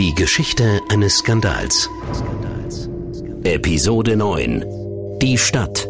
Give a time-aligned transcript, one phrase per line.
[0.00, 1.90] Die Geschichte eines Skandals.
[3.44, 4.64] Episode 9.
[5.20, 5.86] Die Stadt.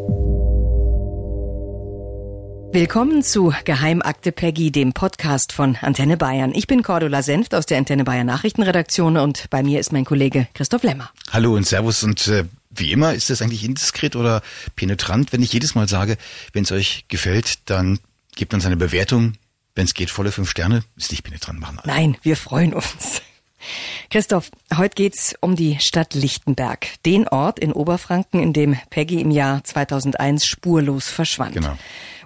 [2.73, 6.51] Willkommen zu Geheimakte Peggy, dem Podcast von Antenne Bayern.
[6.57, 10.49] Ich bin Cordula Senft aus der Antenne Bayern Nachrichtenredaktion und bei mir ist mein Kollege
[10.55, 11.13] Christoph Lemmer.
[11.31, 14.43] Hallo und Servus und äh, wie immer ist das eigentlich indiskret oder
[14.75, 16.17] penetrant, wenn ich jedes Mal sage,
[16.53, 18.01] wenn es euch gefällt, dann
[18.35, 19.35] gebt uns eine Bewertung.
[19.77, 21.79] Wenn es geht, volle fünf Sterne, ist nicht penetrant machen.
[21.79, 21.93] Alle.
[21.93, 23.23] Nein, wir freuen uns.
[24.11, 29.31] Christoph, heute geht's um die Stadt Lichtenberg, den Ort in Oberfranken, in dem Peggy im
[29.31, 31.55] Jahr 2001 spurlos verschwand.
[31.55, 31.77] Genau.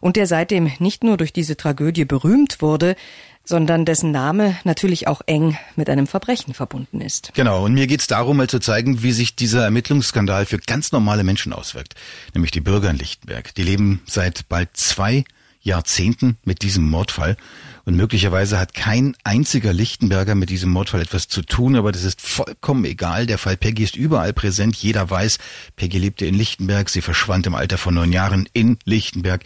[0.01, 2.97] Und der seitdem nicht nur durch diese Tragödie berühmt wurde,
[3.45, 7.33] sondern dessen Name natürlich auch eng mit einem Verbrechen verbunden ist.
[7.35, 11.25] Genau, und mir geht's darum, mal zu zeigen, wie sich dieser Ermittlungsskandal für ganz normale
[11.25, 11.95] Menschen auswirkt,
[12.33, 13.55] nämlich die Bürger in Lichtenberg.
[13.55, 15.25] Die leben seit bald zwei
[15.65, 17.37] Jahrzehnten mit diesem Mordfall
[17.84, 22.20] und möglicherweise hat kein einziger Lichtenberger mit diesem Mordfall etwas zu tun, aber das ist
[22.20, 23.27] vollkommen egal.
[23.27, 24.77] Der Fall Peggy ist überall präsent.
[24.77, 25.39] Jeder weiß,
[25.77, 26.89] Peggy lebte in Lichtenberg.
[26.89, 29.42] Sie verschwand im Alter von neun Jahren in Lichtenberg.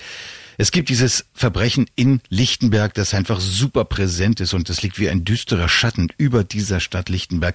[0.60, 5.08] Es gibt dieses Verbrechen in Lichtenberg, das einfach super präsent ist und das liegt wie
[5.08, 7.54] ein düsterer Schatten über dieser Stadt Lichtenberg.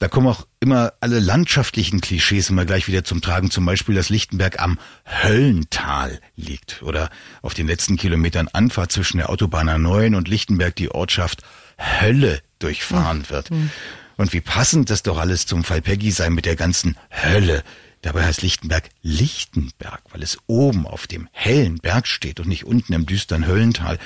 [0.00, 3.50] Da kommen auch immer alle landschaftlichen Klischees immer gleich wieder zum Tragen.
[3.50, 7.10] Zum Beispiel, dass Lichtenberg am Höllental liegt oder
[7.42, 11.42] auf den letzten Kilometern Anfahrt zwischen der Autobahn A9 und Lichtenberg die Ortschaft
[11.78, 13.50] Hölle durchfahren wird.
[13.50, 13.70] Mhm.
[14.16, 17.62] Und wie passend das doch alles zum Fall Peggy sei mit der ganzen Hölle.
[18.00, 22.94] Dabei heißt Lichtenberg Lichtenberg, weil es oben auf dem hellen Berg steht und nicht unten
[22.94, 23.98] im düsteren Höllental.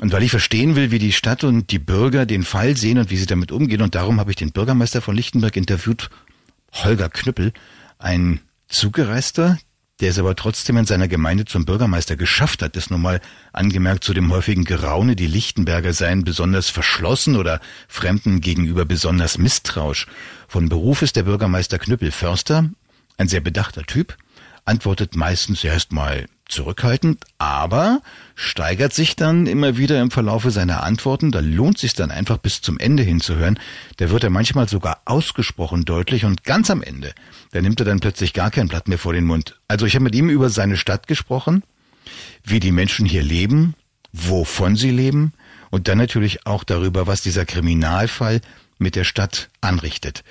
[0.00, 3.10] Und weil ich verstehen will, wie die Stadt und die Bürger den Fall sehen und
[3.10, 6.08] wie sie damit umgehen, und darum habe ich den Bürgermeister von Lichtenberg interviewt,
[6.72, 7.52] Holger Knüppel,
[7.98, 9.58] ein Zugereister,
[10.00, 13.20] der es aber trotzdem in seiner Gemeinde zum Bürgermeister geschafft hat, ist nun mal
[13.52, 20.06] angemerkt zu dem häufigen Geraune, die Lichtenberger seien besonders verschlossen oder Fremden gegenüber besonders misstrauisch.
[20.48, 22.70] Von Beruf ist der Bürgermeister Knüppel Förster,
[23.18, 24.16] ein sehr bedachter Typ,
[24.64, 28.02] antwortet meistens erst mal zurückhaltend, aber
[28.34, 31.30] steigert sich dann immer wieder im Verlaufe seiner Antworten.
[31.30, 33.58] Da lohnt sich dann einfach bis zum Ende hinzuhören.
[33.96, 37.14] Da wird er manchmal sogar ausgesprochen deutlich und ganz am Ende,
[37.52, 39.58] da nimmt er dann plötzlich gar kein Blatt mehr vor den Mund.
[39.68, 41.62] Also ich habe mit ihm über seine Stadt gesprochen,
[42.44, 43.74] wie die Menschen hier leben,
[44.12, 45.32] wovon sie leben
[45.70, 48.40] und dann natürlich auch darüber, was dieser Kriminalfall
[48.78, 50.24] mit der Stadt anrichtet.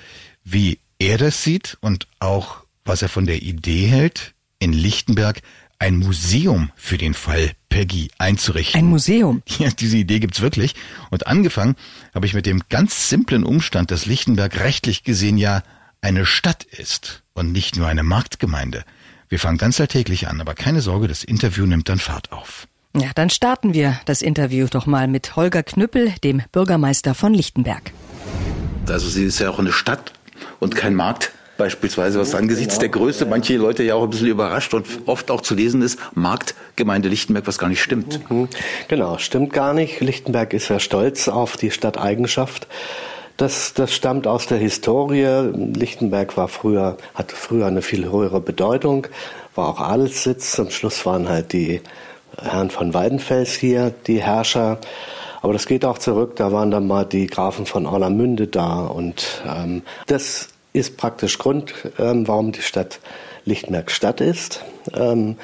[0.44, 5.42] Wie er das sieht und auch was er von der Idee hält, in Lichtenberg
[5.78, 8.80] ein Museum für den Fall Peggy einzurichten.
[8.80, 9.44] Ein Museum?
[9.60, 10.74] Ja, diese Idee gibt's wirklich.
[11.08, 11.76] Und angefangen
[12.12, 15.62] habe ich mit dem ganz simplen Umstand, dass Lichtenberg rechtlich gesehen ja
[16.00, 18.82] eine Stadt ist und nicht nur eine Marktgemeinde.
[19.28, 22.66] Wir fangen ganz alltäglich an, aber keine Sorge, das Interview nimmt dann Fahrt auf.
[22.96, 27.92] Ja, dann starten wir das Interview doch mal mit Holger Knüppel, dem Bürgermeister von Lichtenberg.
[28.88, 30.12] Also sie ist ja auch eine Stadt
[30.58, 34.72] und kein Markt beispielsweise, was angesichts der Größe manche Leute ja auch ein bisschen überrascht
[34.72, 38.18] und oft auch zu lesen ist, Marktgemeinde Lichtenberg, was gar nicht stimmt.
[38.30, 38.48] Mhm.
[38.88, 40.00] Genau, stimmt gar nicht.
[40.00, 42.66] Lichtenberg ist ja stolz auf die Stadteigenschaft.
[43.36, 45.50] Das, das stammt aus der Historie.
[45.74, 49.06] Lichtenberg war früher, hatte früher eine viel höhere Bedeutung,
[49.54, 50.52] war auch Adelssitz.
[50.52, 51.82] Zum Schluss waren halt die
[52.40, 54.78] Herren von Weidenfels hier, die Herrscher.
[55.42, 58.80] Aber das geht auch zurück, da waren dann mal die Grafen von Orlamünde da.
[58.86, 63.00] Und ähm, das ist praktisch Grund, ähm, warum die Stadt
[63.44, 64.64] Lichtenberg Stadt ist,
[64.94, 65.36] ähm,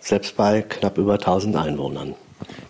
[0.00, 2.14] selbst bei knapp über 1000 Einwohnern.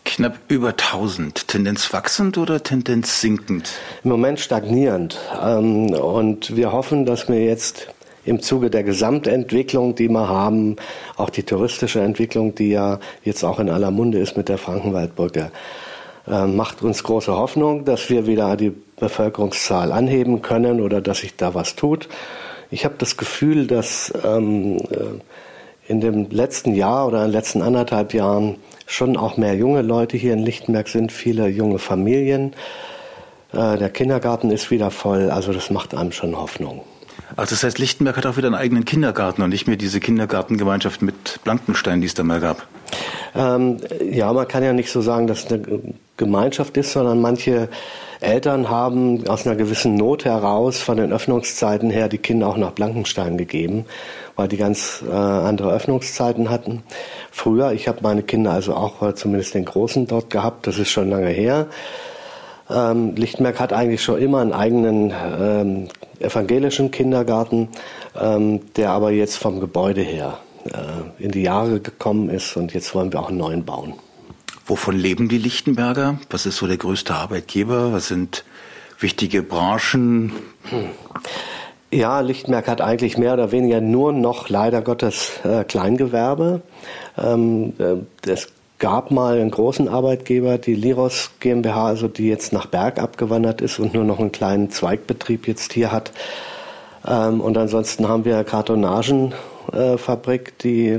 [0.05, 1.47] Knapp über 1000.
[1.49, 3.71] Tendenz wachsend oder Tendenz sinkend?
[4.03, 5.19] Im Moment stagnierend.
[5.41, 7.89] Ähm, und wir hoffen, dass wir jetzt
[8.25, 10.77] im Zuge der Gesamtentwicklung, die wir haben,
[11.17, 15.51] auch die touristische Entwicklung, die ja jetzt auch in aller Munde ist mit der Frankenwaldbrücke,
[16.27, 21.55] macht uns große Hoffnung, dass wir wieder die Bevölkerungszahl anheben können oder dass sich da
[21.55, 22.09] was tut.
[22.71, 27.63] Ich habe das Gefühl, dass ähm, äh, in dem letzten Jahr oder in den letzten
[27.63, 28.57] anderthalb Jahren
[28.87, 32.53] schon auch mehr junge Leute hier in Lichtenberg sind, viele junge Familien.
[33.53, 36.83] Äh, der Kindergarten ist wieder voll, also das macht einem schon Hoffnung.
[37.37, 41.03] Ach, das heißt, Lichtenberg hat auch wieder einen eigenen Kindergarten und nicht mehr diese Kindergartengemeinschaft
[41.03, 42.67] mit Blankenstein, die es da mal gab.
[43.35, 43.79] Ähm,
[44.11, 45.81] ja, man kann ja nicht so sagen, dass es eine
[46.17, 47.69] Gemeinschaft ist, sondern manche
[48.21, 52.73] Eltern haben aus einer gewissen Not heraus von den Öffnungszeiten her die Kinder auch nach
[52.73, 53.87] Blankenstein gegeben,
[54.37, 56.83] weil die ganz äh, andere Öffnungszeiten hatten.
[57.31, 61.09] Früher, ich habe meine Kinder also auch, zumindest den Großen dort gehabt, das ist schon
[61.09, 61.67] lange her.
[62.69, 65.89] Ähm, Lichtenberg hat eigentlich schon immer einen eigenen ähm,
[66.21, 67.69] evangelischen Kindergarten,
[68.19, 72.95] ähm, der aber jetzt vom Gebäude her äh, in die Jahre gekommen ist und jetzt
[72.95, 73.95] wollen wir auch einen neuen bauen.
[74.67, 76.19] Wovon leben die Lichtenberger?
[76.31, 77.93] Was ist so der größte Arbeitgeber?
[77.93, 78.45] Was sind
[79.01, 80.33] wichtige Branchen?
[81.91, 86.63] Ja, Lichtenberg hat eigentlich mehr oder weniger nur noch leider Gottes äh, Kleingewerbe.
[87.19, 92.67] Ähm, äh, es gab mal einen großen Arbeitgeber, die Liros GmbH, also die jetzt nach
[92.67, 96.11] Berg abgewandert ist und nur noch einen kleinen Zweigbetrieb jetzt hier hat.
[97.07, 99.33] Ähm, und ansonsten haben wir Kartonagen
[99.73, 99.97] äh,
[100.65, 100.99] die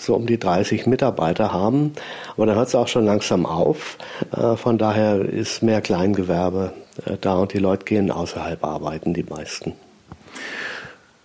[0.00, 1.94] so um die 30 Mitarbeiter haben.
[2.36, 3.98] Aber da hört es auch schon langsam auf.
[4.36, 6.72] Äh, von daher ist mehr Kleingewerbe
[7.06, 9.72] äh, da und die Leute gehen außerhalb arbeiten, die meisten.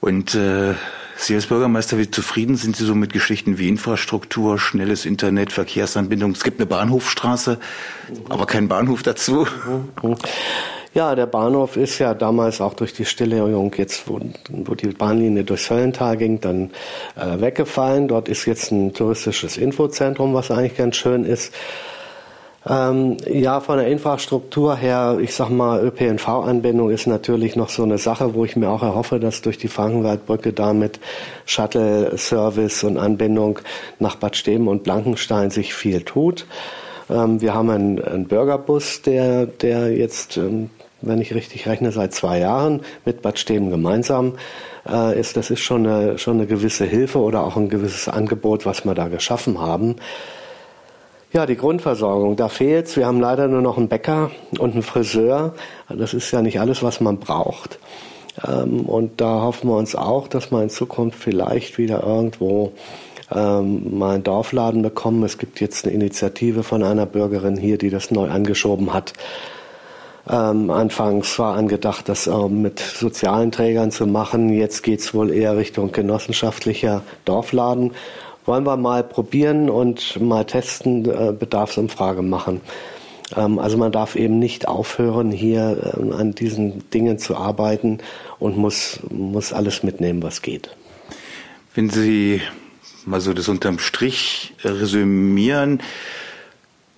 [0.01, 0.73] Und äh,
[1.21, 6.31] Sie als Bürgermeister, wie zufrieden sind Sie so mit Geschichten wie Infrastruktur, schnelles Internet, Verkehrsanbindung?
[6.31, 7.59] Es gibt eine Bahnhofstraße,
[8.29, 9.45] aber kein Bahnhof dazu.
[10.93, 15.43] Ja, der Bahnhof ist ja damals auch durch die Stilllegung jetzt, wo, wo die Bahnlinie
[15.43, 16.71] durchs Höllental ging, dann
[17.17, 18.07] äh, weggefallen.
[18.07, 21.53] Dort ist jetzt ein touristisches Infozentrum, was eigentlich ganz schön ist.
[22.67, 27.97] Ähm, ja, von der Infrastruktur her, ich sag mal, ÖPNV-Anbindung ist natürlich noch so eine
[27.97, 30.99] Sache, wo ich mir auch erhoffe, dass durch die Frankenwaldbrücke damit
[31.45, 33.59] Shuttle-Service und Anbindung
[33.99, 36.45] nach Bad Steben und Blankenstein sich viel tut.
[37.09, 40.69] Ähm, wir haben einen, einen Bürgerbus, der, der jetzt ähm,
[41.01, 44.35] wenn ich richtig rechne, seit zwei Jahren mit Bad Steben gemeinsam
[44.87, 45.37] äh, ist.
[45.37, 48.95] Das ist schon eine, schon eine gewisse Hilfe oder auch ein gewisses Angebot, was wir
[48.95, 49.95] da geschaffen haben.
[51.31, 52.97] Ja, die Grundversorgung, da fehlt's.
[52.97, 55.53] Wir haben leider nur noch einen Bäcker und einen Friseur.
[55.87, 57.77] Das ist ja nicht alles, was man braucht.
[58.47, 62.71] Ähm, und da hoffen wir uns auch, dass wir in Zukunft vielleicht wieder irgendwo
[63.31, 65.21] ähm, mal einen Dorfladen bekommen.
[65.23, 69.13] Es gibt jetzt eine Initiative von einer Bürgerin hier, die das neu angeschoben hat.
[70.27, 74.49] Ähm, anfangs war angedacht, das äh, mit sozialen Trägern zu machen.
[74.49, 77.91] Jetzt geht's wohl eher Richtung genossenschaftlicher Dorfladen.
[78.49, 82.61] Wollen wir mal probieren und mal testen, äh, Bedarfsumfrage machen.
[83.37, 87.99] Ähm, also man darf eben nicht aufhören, hier äh, an diesen Dingen zu arbeiten
[88.39, 90.75] und muss, muss alles mitnehmen, was geht.
[91.75, 92.41] Wenn Sie
[93.05, 95.83] mal so das unterm Strich resümieren,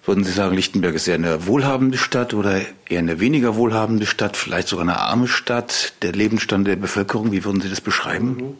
[0.05, 4.37] würden Sie sagen, Lichtenberg ist eher eine wohlhabende Stadt oder eher eine weniger wohlhabende Stadt,
[4.37, 5.95] vielleicht sogar eine arme Stadt?
[6.01, 8.37] Der Lebensstand der Bevölkerung, wie würden Sie das beschreiben?
[8.37, 8.57] Mhm.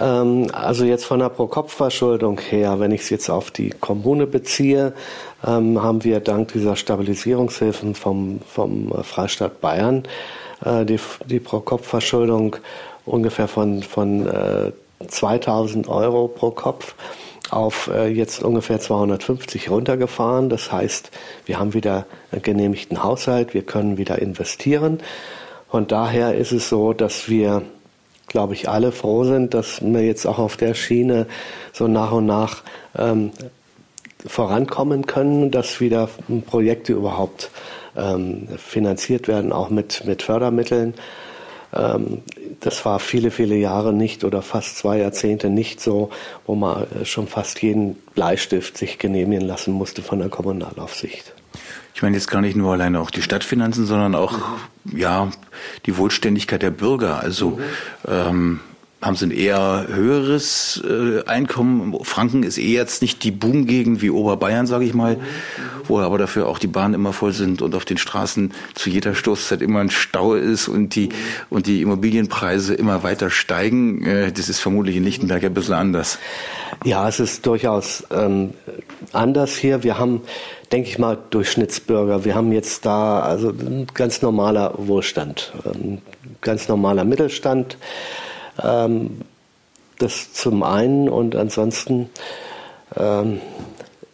[0.00, 4.92] Ähm, also jetzt von der Pro-Kopf-Verschuldung her, wenn ich es jetzt auf die Kommune beziehe,
[5.46, 10.04] ähm, haben wir dank dieser Stabilisierungshilfen vom, vom Freistaat Bayern
[10.64, 12.56] äh, die, die Pro-Kopf-Verschuldung
[13.06, 14.72] ungefähr von, von äh,
[15.06, 16.94] 2000 Euro pro Kopf
[17.50, 20.48] auf äh, jetzt ungefähr 250 runtergefahren.
[20.48, 21.10] Das heißt,
[21.46, 25.00] wir haben wieder einen genehmigten Haushalt, wir können wieder investieren.
[25.70, 27.62] Von daher ist es so, dass wir,
[28.34, 31.28] glaube ich, alle froh sind, dass wir jetzt auch auf der Schiene
[31.72, 32.64] so nach und nach
[32.98, 33.30] ähm,
[34.26, 36.08] vorankommen können, dass wieder
[36.44, 37.52] Projekte überhaupt
[37.96, 40.94] ähm, finanziert werden, auch mit, mit Fördermitteln.
[41.72, 42.22] Ähm,
[42.58, 46.10] das war viele, viele Jahre nicht oder fast zwei Jahrzehnte nicht so,
[46.44, 51.33] wo man äh, schon fast jeden Bleistift sich genehmigen lassen musste von der Kommunalaufsicht.
[51.94, 54.38] Ich meine jetzt gar nicht nur alleine auch die Stadtfinanzen, sondern auch
[54.84, 55.30] ja
[55.86, 57.20] die Wohlständigkeit der Bürger.
[57.20, 57.62] Also mhm.
[58.08, 58.60] ähm,
[59.04, 61.94] haben sie ein eher höheres äh, Einkommen.
[62.04, 65.18] Franken ist eh jetzt nicht die Boomgegend wie Oberbayern, sage ich mal,
[65.86, 69.14] wo aber dafür auch die Bahnen immer voll sind und auf den Straßen zu jeder
[69.14, 71.10] Stoßzeit immer ein Stau ist und die
[71.50, 74.02] und die Immobilienpreise immer weiter steigen.
[74.06, 76.18] Äh, das ist vermutlich in Lichtenberg ein bisschen anders.
[76.82, 78.54] Ja, es ist durchaus ähm,
[79.12, 79.82] anders hier.
[79.82, 80.22] Wir haben,
[80.72, 82.24] denke ich mal, Durchschnittsbürger.
[82.24, 83.52] Wir haben jetzt da also
[83.92, 86.00] ganz normaler Wohlstand, ein
[86.40, 87.76] ganz normaler Mittelstand.
[88.62, 89.20] Ähm,
[89.98, 92.10] das zum einen und ansonsten,
[92.96, 93.40] ähm,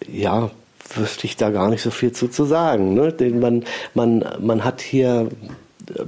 [0.06, 0.50] ja,
[0.94, 2.94] wüsste ich da gar nicht so viel zu, zu sagen.
[2.94, 3.14] Ne?
[3.32, 5.28] Man, man, man hat hier
[5.94, 6.04] äh,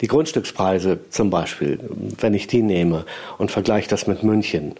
[0.00, 1.78] die Grundstückspreise zum Beispiel,
[2.20, 3.04] wenn ich die nehme
[3.38, 4.74] und vergleiche das mit München.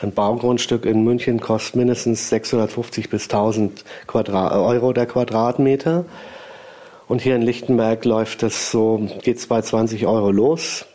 [0.00, 6.04] Ein Baugrundstück in München kostet mindestens 650 bis 1000 Quadrat, Euro der Quadratmeter.
[7.08, 10.86] Und hier in Lichtenberg läuft es so, geht es bei 20 Euro los.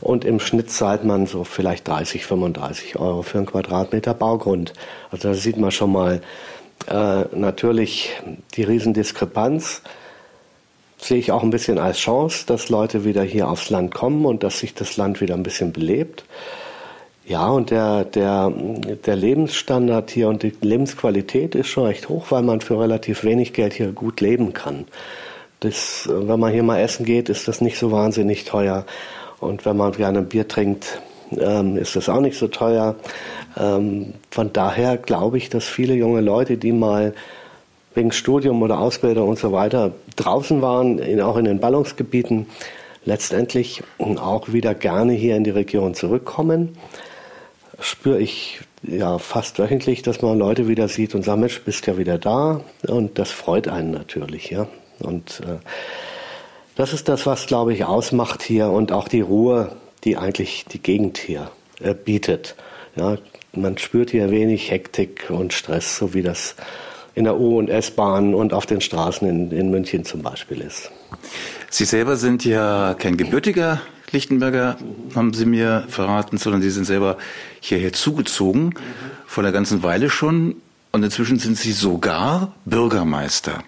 [0.00, 4.72] Und im Schnitt zahlt man so vielleicht 30, 35 Euro für einen Quadratmeter Baugrund.
[5.10, 6.20] Also da sieht man schon mal
[6.88, 8.10] äh, natürlich
[8.56, 9.82] die Riesendiskrepanz.
[10.98, 14.42] Sehe ich auch ein bisschen als Chance, dass Leute wieder hier aufs Land kommen und
[14.42, 16.24] dass sich das Land wieder ein bisschen belebt.
[17.26, 22.42] Ja, und der, der, der Lebensstandard hier und die Lebensqualität ist schon recht hoch, weil
[22.42, 24.84] man für relativ wenig Geld hier gut leben kann.
[25.60, 28.84] Das, wenn man hier mal essen geht, ist das nicht so wahnsinnig teuer.
[29.44, 31.00] Und wenn man gerne Bier trinkt,
[31.36, 32.96] ähm, ist das auch nicht so teuer.
[33.56, 37.14] Ähm, von daher glaube ich, dass viele junge Leute, die mal
[37.94, 42.46] wegen Studium oder Ausbildung und so weiter draußen waren, in, auch in den Ballungsgebieten,
[43.04, 46.76] letztendlich auch wieder gerne hier in die Region zurückkommen
[47.80, 51.96] spüre ich ja fast wöchentlich, dass man Leute wieder sieht und sagt, Mensch, bist ja
[51.96, 52.60] wieder da.
[52.86, 54.66] Und das freut einen natürlich, ja.
[55.00, 55.58] Und äh,
[56.76, 60.82] das ist das, was, glaube ich, ausmacht hier und auch die Ruhe, die eigentlich die
[60.82, 61.50] Gegend hier
[61.80, 62.56] äh, bietet.
[62.96, 63.18] Ja,
[63.52, 66.56] man spürt hier wenig Hektik und Stress, so wie das
[67.14, 70.90] in der U- und S-Bahn und auf den Straßen in, in München zum Beispiel ist.
[71.70, 74.76] Sie selber sind ja kein gebürtiger Lichtenberger,
[75.14, 77.18] haben Sie mir verraten, sondern Sie sind selber
[77.60, 78.74] hierher zugezogen,
[79.26, 80.56] vor einer ganzen Weile schon.
[80.92, 83.64] Und inzwischen sind Sie sogar Bürgermeister.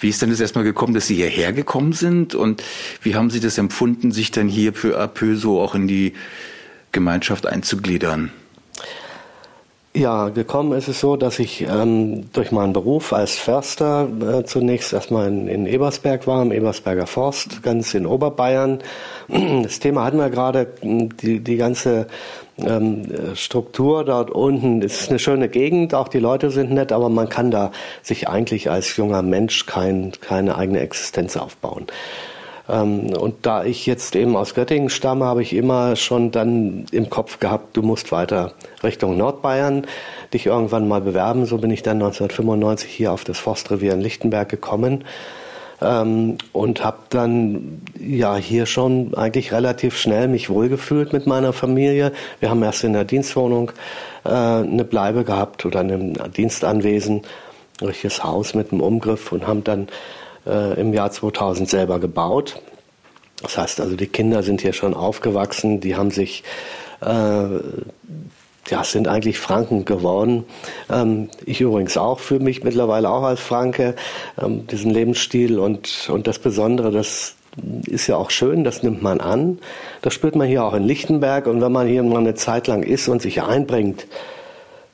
[0.00, 2.34] Wie ist denn das erstmal gekommen, dass Sie hierher gekommen sind?
[2.34, 2.62] Und
[3.02, 6.14] wie haben Sie das empfunden, sich dann hier peu à peu so auch in die
[6.90, 8.32] Gemeinschaft einzugliedern?
[9.92, 14.92] Ja, gekommen ist es so, dass ich ähm, durch meinen Beruf als Förster äh, zunächst
[14.92, 18.78] erstmal in, in Ebersberg war, im Ebersberger Forst, ganz in Oberbayern.
[19.62, 22.06] Das Thema hatten wir gerade, die, die ganze
[22.58, 24.80] ähm, Struktur dort unten.
[24.82, 28.28] Es ist eine schöne Gegend, auch die Leute sind nett, aber man kann da sich
[28.28, 31.86] eigentlich als junger Mensch kein, keine eigene Existenz aufbauen.
[32.70, 37.10] Ähm, und da ich jetzt eben aus Göttingen stamme, habe ich immer schon dann im
[37.10, 39.86] Kopf gehabt, du musst weiter Richtung Nordbayern
[40.32, 41.46] dich irgendwann mal bewerben.
[41.46, 45.04] So bin ich dann 1995 hier auf das Forstrevier in Lichtenberg gekommen.
[45.82, 52.12] Ähm, und habe dann ja hier schon eigentlich relativ schnell mich wohlgefühlt mit meiner Familie.
[52.38, 53.72] Wir haben erst in der Dienstwohnung
[54.24, 57.22] äh, eine Bleibe gehabt oder ein Dienstanwesen,
[57.80, 59.88] ein richtiges Haus mit einem Umgriff und haben dann
[60.46, 62.60] äh, im Jahr 2000 selber gebaut.
[63.42, 66.44] Das heißt also, die Kinder sind hier schon aufgewachsen, die haben sich,
[67.00, 67.06] äh,
[68.68, 70.44] ja, sind eigentlich Franken geworden.
[70.90, 73.94] Ähm, ich übrigens auch, fühle mich mittlerweile auch als Franke,
[74.40, 77.36] ähm, diesen Lebensstil und, und das Besondere, das
[77.86, 79.58] ist ja auch schön, das nimmt man an.
[80.02, 82.82] Das spürt man hier auch in Lichtenberg und wenn man hier mal eine Zeit lang
[82.82, 84.06] ist und sich einbringt,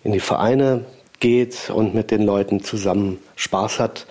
[0.05, 0.85] in die Vereine
[1.21, 4.07] geht und mit den Leuten zusammen Spaß hat,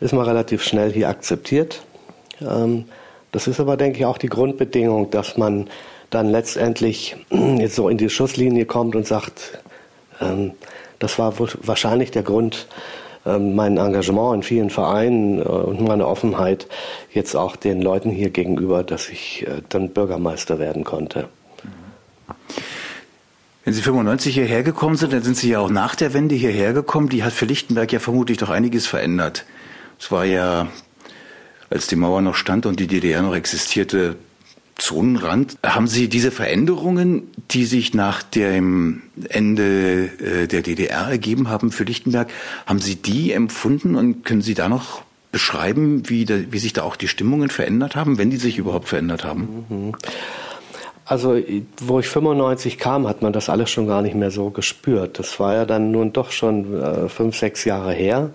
[0.00, 1.82] ist man relativ schnell hier akzeptiert.
[2.40, 2.86] Ähm,
[3.32, 5.68] das ist aber, denke ich, auch die Grundbedingung, dass man
[6.10, 9.58] dann letztendlich jetzt so in die Schusslinie kommt und sagt,
[10.20, 10.52] ähm,
[10.98, 12.66] das war wahrscheinlich der Grund,
[13.26, 16.66] ähm, mein Engagement in vielen Vereinen äh, und meine Offenheit
[17.12, 21.28] jetzt auch den Leuten hier gegenüber, dass ich äh, dann Bürgermeister werden konnte.
[23.64, 26.72] Wenn Sie 95 hierher gekommen sind, dann sind Sie ja auch nach der Wende hierher
[26.72, 27.10] gekommen.
[27.10, 29.44] Die hat für Lichtenberg ja vermutlich doch einiges verändert.
[30.00, 30.68] Es war ja,
[31.68, 34.16] als die Mauer noch stand und die DDR noch existierte,
[34.76, 35.58] Zonenrand.
[35.64, 41.84] Haben Sie diese Veränderungen, die sich nach dem Ende äh, der DDR ergeben haben für
[41.84, 42.30] Lichtenberg,
[42.66, 45.02] haben Sie die empfunden und können Sie da noch
[45.32, 48.88] beschreiben, wie, da, wie sich da auch die Stimmungen verändert haben, wenn die sich überhaupt
[48.88, 49.66] verändert haben?
[49.68, 49.92] Mhm.
[51.04, 51.36] Also,
[51.80, 55.18] wo ich 95 kam, hat man das alles schon gar nicht mehr so gespürt.
[55.18, 58.30] Das war ja dann nun doch schon äh, fünf, sechs Jahre her.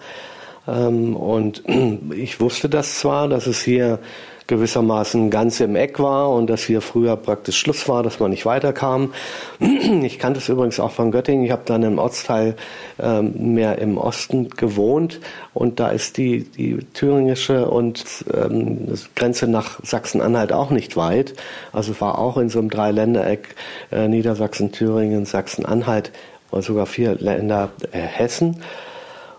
[0.68, 1.64] Ähm, und
[2.16, 4.00] ich wusste das zwar, dass es hier
[4.48, 8.46] gewissermaßen ganz im Eck war und dass hier früher praktisch Schluss war, dass man nicht
[8.46, 9.14] weiterkam.
[10.06, 11.46] Ich kannte es übrigens auch von Göttingen.
[11.46, 12.56] Ich habe dann im Ortsteil
[13.00, 15.20] ähm, mehr im Osten gewohnt
[15.54, 18.04] und da ist die, die thüringische und
[18.34, 21.34] ähm, Grenze nach Sachsen-Anhalt auch nicht weit.
[21.72, 23.56] Also war auch in so einem Dreiländereck
[23.92, 26.12] äh, Niedersachsen, Thüringen, Sachsen-Anhalt
[26.52, 28.62] oder sogar vier Länder äh, Hessen.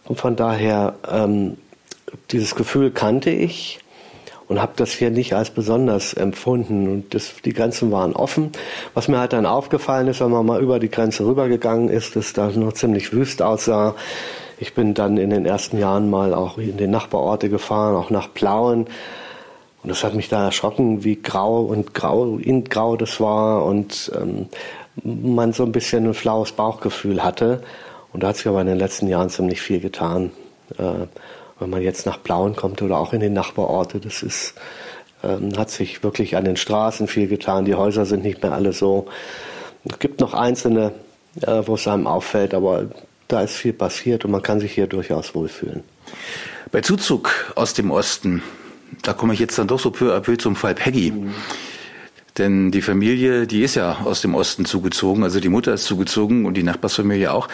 [0.07, 1.57] Und von daher, ähm,
[2.31, 3.81] dieses Gefühl kannte ich
[4.49, 6.89] und habe das hier nicht als besonders empfunden.
[6.89, 8.53] Und das, die Grenzen waren offen.
[8.95, 12.33] Was mir halt dann aufgefallen ist, wenn man mal über die Grenze rübergegangen ist, dass
[12.33, 13.95] da noch ziemlich wüst aussah.
[14.59, 18.33] Ich bin dann in den ersten Jahren mal auch in die Nachbarorte gefahren, auch nach
[18.33, 18.87] Plauen.
[19.83, 24.11] Und das hat mich da erschrocken, wie grau und grau, in grau das war und
[24.21, 24.47] ähm,
[25.05, 27.63] man so ein bisschen ein flaues Bauchgefühl hatte.
[28.17, 30.31] Und da hat sich aber in den letzten Jahren ziemlich viel getan.
[30.79, 31.05] Äh,
[31.61, 34.55] wenn man jetzt nach Blauen kommt oder auch in die Nachbarorte, das ist,
[35.23, 37.67] ähm, hat sich wirklich an den Straßen viel getan.
[37.67, 39.05] Die Häuser sind nicht mehr alle so.
[39.85, 40.93] Es gibt noch einzelne,
[41.43, 42.87] äh, wo es einem auffällt, aber
[43.29, 45.85] da ist viel passiert und man kann sich hier durchaus wohlfühlen.
[46.73, 48.43] Bei Zuzug aus dem Osten,
[49.03, 51.11] da komme ich jetzt dann doch so peu à peu zum Fall Peggy.
[51.11, 51.35] Mhm.
[52.39, 56.47] Denn die Familie, die ist ja aus dem Osten zugezogen, also die Mutter ist zugezogen
[56.47, 57.49] und die Nachbarsfamilie auch.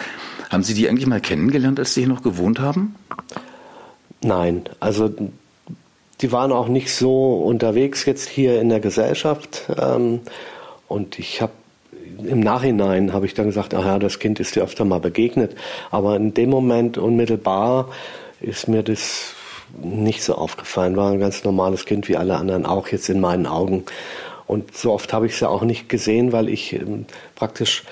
[0.53, 2.93] Haben Sie die eigentlich mal kennengelernt, als Sie hier noch gewohnt haben?
[4.21, 5.09] Nein, also
[6.21, 9.63] die waren auch nicht so unterwegs jetzt hier in der Gesellschaft.
[9.81, 10.21] Ähm,
[10.87, 11.53] und ich habe
[12.19, 15.55] im Nachhinein habe ich dann gesagt, ach ja, das Kind ist dir öfter mal begegnet.
[15.89, 17.89] Aber in dem Moment unmittelbar
[18.39, 19.33] ist mir das
[19.81, 20.95] nicht so aufgefallen.
[20.95, 23.85] War ein ganz normales Kind wie alle anderen, auch jetzt in meinen Augen.
[24.45, 27.83] Und so oft habe ich sie auch nicht gesehen, weil ich ähm, praktisch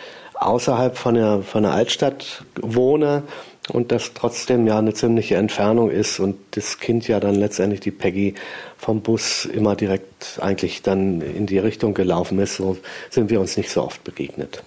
[0.42, 3.24] außerhalb von der, von der Altstadt wohne
[3.70, 7.92] und das trotzdem ja eine ziemliche Entfernung ist und das Kind ja dann letztendlich die
[7.92, 8.34] Peggy
[8.78, 12.56] vom Bus immer direkt eigentlich dann in die Richtung gelaufen ist.
[12.56, 12.78] So
[13.10, 14.64] sind wir uns nicht so oft begegnet.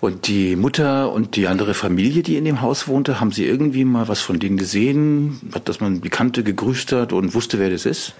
[0.00, 3.84] Und die Mutter und die andere Familie, die in dem Haus wohnte, haben Sie irgendwie
[3.84, 5.40] mal was von denen gesehen?
[5.64, 8.14] Dass man Bekannte gegrüßt hat und wusste, wer das ist?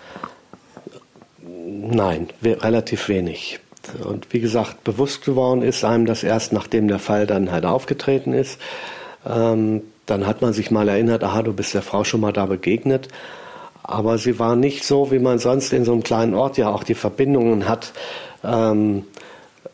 [1.42, 3.60] Nein, relativ wenig.
[4.04, 8.32] Und wie gesagt, bewusst geworden ist einem das erst, nachdem der Fall dann halt aufgetreten
[8.32, 8.60] ist.
[9.28, 12.46] Ähm, dann hat man sich mal erinnert, aha, du bist der Frau schon mal da
[12.46, 13.08] begegnet.
[13.82, 16.84] Aber sie war nicht so, wie man sonst in so einem kleinen Ort ja auch
[16.84, 17.92] die Verbindungen hat.
[18.42, 19.04] Ähm,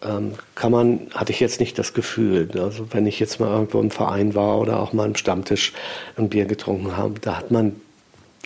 [0.05, 2.51] ähm, kann man, hatte ich jetzt nicht das Gefühl.
[2.59, 5.73] Also wenn ich jetzt mal irgendwo im Verein war oder auch mal im Stammtisch
[6.17, 7.77] ein Bier getrunken habe, da hat man,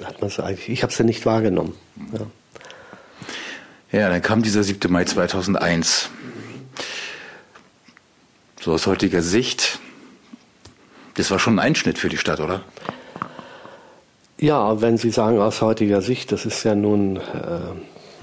[0.04, 1.74] hat man es eigentlich, ich habe es ja nicht wahrgenommen.
[2.12, 2.26] Ja.
[3.92, 4.90] Ja, dann kam dieser 7.
[4.90, 6.10] Mai 2001.
[8.60, 9.78] So aus heutiger Sicht,
[11.14, 12.62] das war schon ein Einschnitt für die Stadt, oder?
[14.38, 17.20] Ja, wenn Sie sagen aus heutiger Sicht, das ist ja nun äh,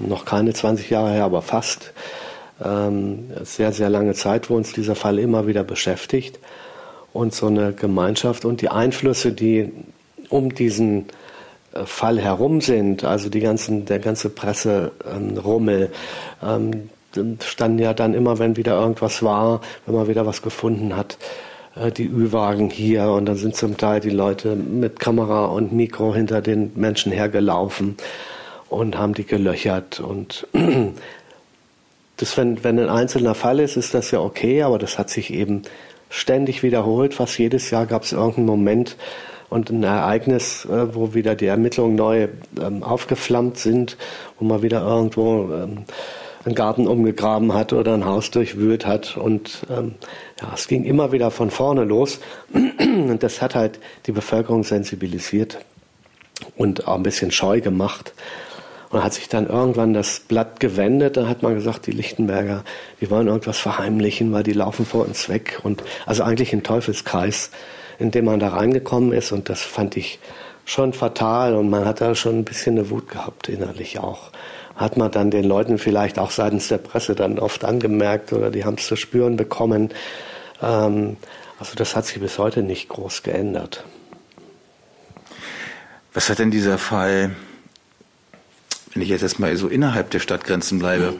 [0.00, 1.92] noch keine 20 Jahre her, aber fast
[2.62, 6.38] ähm, sehr, sehr lange Zeit, wo uns dieser Fall immer wieder beschäftigt.
[7.14, 9.72] Und so eine Gemeinschaft und die Einflüsse, die
[10.28, 11.06] um diesen
[11.84, 15.90] Fall herum sind, also die ganzen, der ganze Presserummel,
[16.42, 16.90] ähm,
[17.40, 21.18] standen ja dann immer, wenn wieder irgendwas war, wenn man wieder was gefunden hat,
[21.76, 26.14] äh, die Ü-Wagen hier und dann sind zum Teil die Leute mit Kamera und Mikro
[26.14, 27.96] hinter den Menschen hergelaufen
[28.68, 30.46] und haben die gelöchert und
[32.16, 35.32] das, wenn, wenn ein einzelner Fall ist, ist das ja okay, aber das hat sich
[35.32, 35.62] eben
[36.10, 37.14] ständig wiederholt.
[37.14, 38.96] Fast jedes Jahr gab es irgendeinen Moment,
[39.54, 42.26] und ein Ereignis, äh, wo wieder die Ermittlungen neu
[42.60, 43.96] ähm, aufgeflammt sind,
[44.40, 45.84] wo man wieder irgendwo ähm,
[46.44, 49.16] einen Garten umgegraben hat oder ein Haus durchwühlt hat.
[49.16, 49.94] Und ähm,
[50.42, 52.18] ja, es ging immer wieder von vorne los.
[52.52, 55.58] Und das hat halt die Bevölkerung sensibilisiert
[56.56, 58.12] und auch ein bisschen scheu gemacht.
[58.90, 61.16] Und hat sich dann irgendwann das Blatt gewendet.
[61.16, 62.64] Da hat man gesagt, die Lichtenberger,
[63.00, 65.60] die wollen irgendwas verheimlichen, weil die laufen vor uns weg.
[65.62, 67.52] Und also eigentlich ein Teufelskreis
[67.98, 69.32] in dem man da reingekommen ist.
[69.32, 70.18] Und das fand ich
[70.64, 71.54] schon fatal.
[71.54, 74.30] Und man hat da schon ein bisschen eine Wut gehabt, innerlich auch.
[74.76, 78.64] Hat man dann den Leuten vielleicht auch seitens der Presse dann oft angemerkt oder die
[78.64, 79.90] haben es zu spüren bekommen.
[80.62, 81.16] Ähm,
[81.58, 83.84] also das hat sich bis heute nicht groß geändert.
[86.12, 87.34] Was hat denn dieser Fall,
[88.92, 91.14] wenn ich jetzt erstmal so innerhalb der Stadtgrenzen bleibe,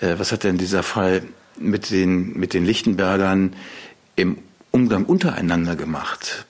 [0.00, 1.22] äh, was hat denn dieser Fall
[1.58, 3.54] mit den, mit den Lichtenbergern
[4.16, 4.38] im
[4.74, 6.46] Umgang untereinander gemacht?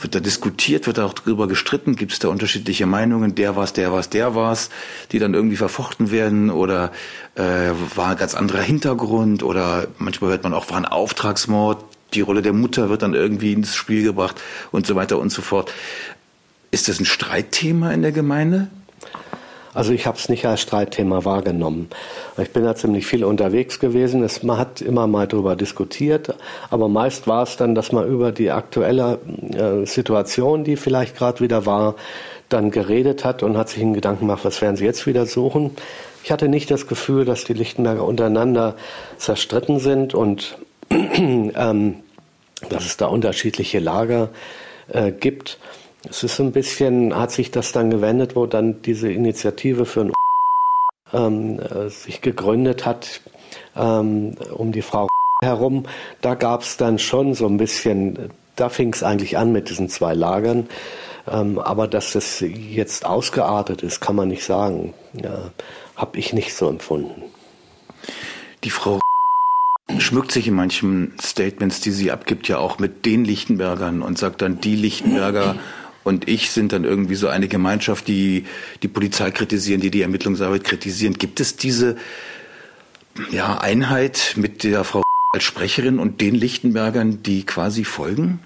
[0.00, 1.94] Wird da diskutiert, wird da auch drüber gestritten?
[1.94, 3.36] Gibt es da unterschiedliche Meinungen?
[3.36, 4.70] Der war's, der war's, der war's,
[5.12, 6.50] die dann irgendwie verfochten werden?
[6.50, 6.90] Oder
[7.36, 9.44] äh, war ein ganz anderer Hintergrund?
[9.44, 11.84] Oder manchmal hört man auch, war ein Auftragsmord.
[12.12, 14.40] Die Rolle der Mutter wird dann irgendwie ins Spiel gebracht
[14.72, 15.72] und so weiter und so fort.
[16.72, 18.66] Ist das ein Streitthema in der Gemeinde?
[19.72, 21.88] Also ich habe es nicht als Streitthema wahrgenommen.
[22.38, 24.22] Ich bin da ziemlich viel unterwegs gewesen.
[24.24, 26.34] Es, man hat immer mal darüber diskutiert,
[26.70, 29.18] aber meist war es dann, dass man über die aktuelle
[29.52, 31.94] äh, Situation, die vielleicht gerade wieder war,
[32.48, 35.70] dann geredet hat und hat sich einen Gedanken gemacht, was werden sie jetzt wieder suchen.
[36.24, 38.74] Ich hatte nicht das Gefühl, dass die Lichtenberger untereinander
[39.18, 40.58] zerstritten sind und
[40.90, 41.94] ähm,
[42.68, 44.28] dass es da unterschiedliche Lager
[44.88, 45.58] äh, gibt.
[46.08, 50.12] Es ist ein bisschen, hat sich das dann gewendet, wo dann diese Initiative für ein
[51.12, 53.20] ähm, äh, sich gegründet hat,
[53.76, 55.08] ähm, um die Frau
[55.42, 55.84] herum.
[56.20, 59.88] Da gab es dann schon so ein bisschen, da fing es eigentlich an mit diesen
[59.88, 60.68] zwei Lagern.
[61.28, 64.94] Ähm, aber dass das jetzt ausgeartet ist, kann man nicht sagen.
[65.12, 65.50] Ja,
[65.96, 67.22] Habe ich nicht so empfunden.
[68.64, 69.00] Die Frau
[69.98, 74.40] schmückt sich in manchen Statements, die sie abgibt, ja auch mit den Lichtenbergern und sagt
[74.42, 75.56] dann, die Lichtenberger
[76.04, 78.44] und ich sind dann irgendwie so eine Gemeinschaft, die
[78.82, 81.14] die Polizei kritisieren, die die Ermittlungsarbeit kritisieren.
[81.14, 81.96] Gibt es diese
[83.30, 88.40] ja, Einheit mit der Frau als Sprecherin und den Lichtenbergern, die quasi folgen?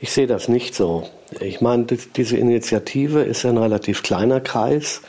[0.00, 1.08] Ich sehe das nicht so.
[1.40, 5.02] Ich meine, diese Initiative ist ein relativ kleiner Kreis,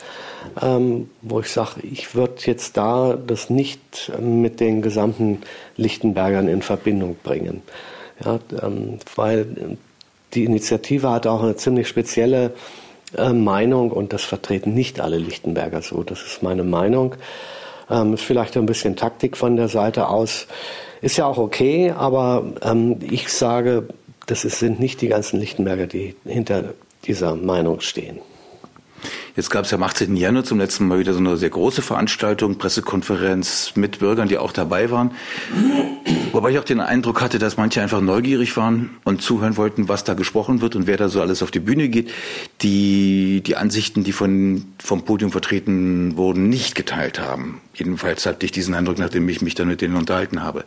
[0.62, 5.44] ähm, wo ich sage, ich würde jetzt da das nicht mit den gesamten
[5.78, 7.62] Lichtenbergern in Verbindung bringen.
[8.24, 9.78] Ja, ähm, weil
[10.34, 12.54] die Initiative hat auch eine ziemlich spezielle
[13.17, 16.04] äh, Meinung und das vertreten nicht alle Lichtenberger so.
[16.04, 17.15] Das ist meine Meinung.
[17.89, 20.48] Ähm, ist vielleicht ein bisschen Taktik von der Seite aus.
[21.02, 23.88] Ist ja auch okay, aber ähm, ich sage,
[24.28, 26.74] das ist, sind nicht die ganzen Lichtenberger, die hinter
[27.06, 28.20] dieser Meinung stehen.
[29.36, 30.16] Jetzt gab es ja am 18.
[30.16, 34.52] Januar zum letzten Mal wieder so eine sehr große Veranstaltung, Pressekonferenz mit Bürgern, die auch
[34.52, 35.12] dabei waren.
[36.32, 40.04] Wobei ich auch den Eindruck hatte, dass manche einfach neugierig waren und zuhören wollten, was
[40.04, 42.12] da gesprochen wird und wer da so alles auf die Bühne geht,
[42.62, 47.62] die die Ansichten, die von, vom Podium vertreten wurden, nicht geteilt haben.
[47.74, 50.66] Jedenfalls hatte ich diesen Eindruck, nachdem ich mich dann mit denen unterhalten habe.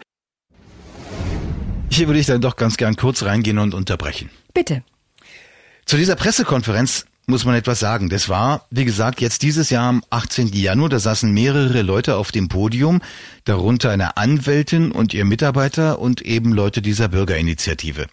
[1.90, 4.30] Hier würde ich dann doch ganz gern kurz reingehen und unterbrechen.
[4.52, 4.82] Bitte.
[5.86, 8.08] Zu dieser Pressekonferenz muss man etwas sagen.
[8.08, 10.48] Das war, wie gesagt, jetzt dieses Jahr am 18.
[10.48, 13.00] Januar, da saßen mehrere Leute auf dem Podium,
[13.44, 18.06] darunter eine Anwältin und ihr Mitarbeiter und eben Leute dieser Bürgerinitiative.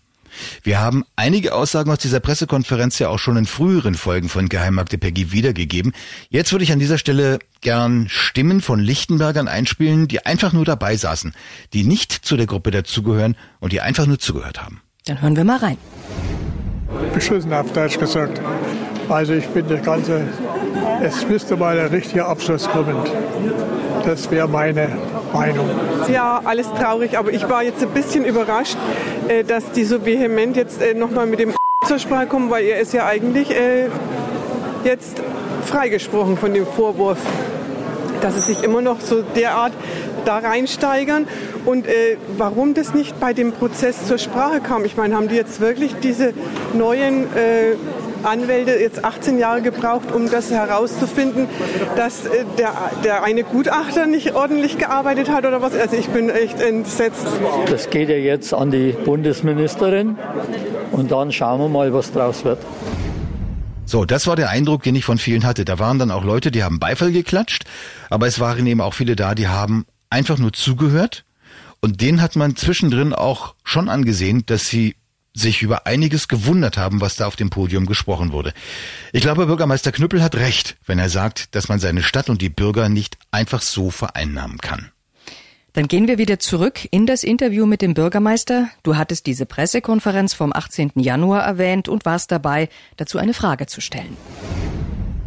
[0.63, 4.97] Wir haben einige Aussagen aus dieser Pressekonferenz ja auch schon in früheren Folgen von Geheimakte
[4.97, 5.93] Peggy wiedergegeben.
[6.30, 10.95] Jetzt würde ich an dieser Stelle gern Stimmen von Lichtenbergern einspielen, die einfach nur dabei
[10.95, 11.34] saßen,
[11.74, 14.82] die nicht zu der Gruppe dazugehören und die einfach nur zugehört haben.
[15.06, 15.78] Dann hören wir mal rein.
[17.13, 18.41] Beschissen auf Deutsch gesagt.
[19.09, 20.21] Also ich finde das Ganze,
[21.03, 22.95] es müsste mal ein richtiger Abschluss kommen.
[24.05, 24.89] Das wäre meine
[25.33, 25.69] Meinung.
[26.11, 28.77] Ja, alles traurig, aber ich war jetzt ein bisschen überrascht,
[29.27, 31.53] äh, dass die so vehement jetzt äh, nochmal mit dem
[31.87, 33.87] zur Sprache kommen, weil er ist ja eigentlich äh,
[34.83, 35.21] jetzt
[35.65, 37.19] freigesprochen von dem Vorwurf,
[38.21, 39.73] dass sie sich immer noch so derart
[40.25, 41.27] da reinsteigern
[41.65, 44.85] und äh, warum das nicht bei dem Prozess zur Sprache kam.
[44.85, 46.33] Ich meine, haben die jetzt wirklich diese
[46.73, 47.75] neuen äh,
[48.25, 51.47] Anwälte jetzt 18 Jahre gebraucht, um das herauszufinden,
[51.95, 55.73] dass äh, der, der eine Gutachter nicht ordentlich gearbeitet hat oder was.
[55.73, 57.25] Also ich bin echt entsetzt.
[57.69, 60.17] Das geht ja jetzt an die Bundesministerin
[60.91, 62.60] und dann schauen wir mal, was draus wird.
[63.86, 65.65] So, das war der Eindruck, den ich von vielen hatte.
[65.65, 67.65] Da waren dann auch Leute, die haben Beifall geklatscht,
[68.10, 71.25] aber es waren eben auch viele da, die haben einfach nur zugehört.
[71.81, 74.95] Und denen hat man zwischendrin auch schon angesehen, dass sie
[75.33, 78.53] sich über einiges gewundert haben, was da auf dem Podium gesprochen wurde.
[79.13, 82.49] Ich glaube, Bürgermeister Knüppel hat recht, wenn er sagt, dass man seine Stadt und die
[82.49, 84.91] Bürger nicht einfach so vereinnahmen kann.
[85.73, 88.69] Dann gehen wir wieder zurück in das Interview mit dem Bürgermeister.
[88.83, 90.91] Du hattest diese Pressekonferenz vom 18.
[90.95, 92.67] Januar erwähnt und warst dabei,
[92.97, 94.17] dazu eine Frage zu stellen.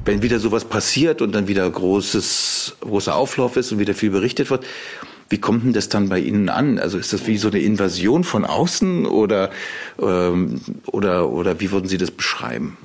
[0.04, 4.50] Wenn wieder sowas passiert und dann wieder großes, großer Auflauf ist und wieder viel berichtet
[4.50, 4.66] wird,
[5.34, 6.78] wie kommt denn das dann bei Ihnen an?
[6.78, 9.50] Also ist das wie so eine Invasion von außen oder,
[10.00, 12.76] ähm, oder, oder wie würden Sie das beschreiben?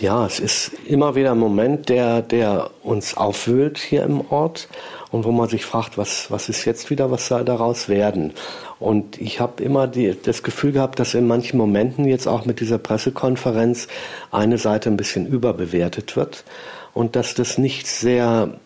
[0.00, 4.68] Ja, es ist immer wieder ein Moment, der, der uns aufwühlt hier im Ort
[5.10, 8.32] und wo man sich fragt, was, was ist jetzt wieder, was soll daraus werden?
[8.78, 12.60] Und ich habe immer die, das Gefühl gehabt, dass in manchen Momenten jetzt auch mit
[12.60, 13.86] dieser Pressekonferenz
[14.30, 16.44] eine Seite ein bisschen überbewertet wird
[16.94, 18.58] und dass das nicht sehr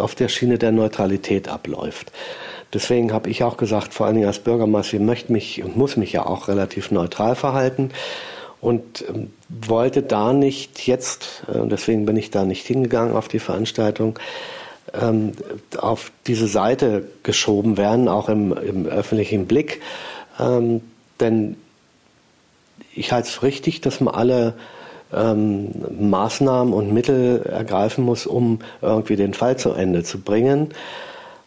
[0.00, 2.12] auf der Schiene der Neutralität abläuft.
[2.72, 5.96] Deswegen habe ich auch gesagt, vor allen Dingen als Bürgermeister, ich möchte mich und muss
[5.96, 7.90] mich ja auch relativ neutral verhalten
[8.60, 13.38] und ähm, wollte da nicht jetzt, äh, deswegen bin ich da nicht hingegangen auf die
[13.38, 14.18] Veranstaltung,
[15.00, 15.32] ähm,
[15.78, 19.80] auf diese Seite geschoben werden, auch im, im öffentlichen Blick.
[20.40, 20.80] Ähm,
[21.20, 21.56] denn
[22.94, 24.54] ich halte es richtig, dass man alle
[25.12, 30.74] ähm, Maßnahmen und Mittel ergreifen muss, um irgendwie den Fall zu Ende zu bringen.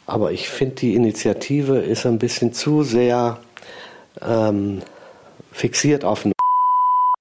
[0.05, 3.37] Aber ich finde, die Initiative ist ein bisschen zu sehr
[4.21, 4.81] ähm,
[5.51, 6.25] fixiert auf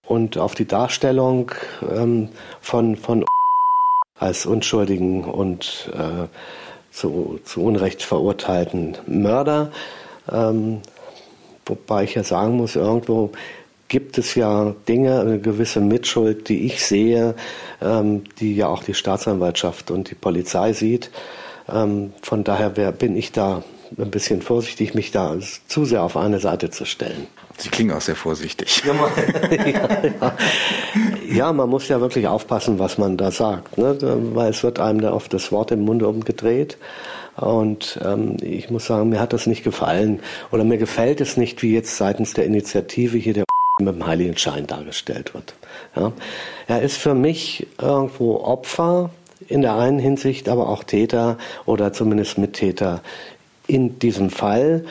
[0.06, 3.24] und auf die Darstellung ähm, von, von
[4.18, 6.26] als unschuldigen und äh,
[6.90, 9.70] zu, zu Unrecht verurteilten Mörder.
[10.30, 10.80] Ähm,
[11.66, 13.30] wobei ich ja sagen muss, irgendwo
[13.88, 17.34] gibt es ja Dinge, eine gewisse Mitschuld, die ich sehe,
[17.82, 21.10] ähm, die ja auch die Staatsanwaltschaft und die Polizei sieht.
[21.68, 23.62] Ähm, von daher wär, bin ich da
[23.96, 27.26] ein bisschen vorsichtig, mich da zu sehr auf eine Seite zu stellen.
[27.56, 28.82] Sie klingen auch sehr vorsichtig.
[28.84, 28.94] Ja,
[30.20, 30.36] ja.
[31.28, 33.96] ja, man muss ja wirklich aufpassen, was man da sagt, ne?
[34.34, 36.78] weil es wird einem da oft das Wort im Munde umgedreht.
[37.36, 40.20] Und ähm, ich muss sagen, mir hat das nicht gefallen
[40.50, 43.44] oder mir gefällt es nicht, wie jetzt seitens der Initiative hier der
[43.78, 45.54] mit dem heiligen Schein dargestellt wird.
[45.94, 46.12] Ja.
[46.66, 49.10] Er ist für mich irgendwo Opfer
[49.46, 53.02] in der einen Hinsicht, aber auch Täter oder zumindest Mittäter
[53.66, 54.84] in diesem Fall.